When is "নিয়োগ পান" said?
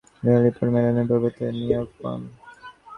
1.59-2.19